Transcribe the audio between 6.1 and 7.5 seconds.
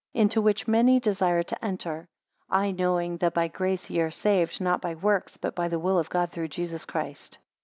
through Jesus Christ.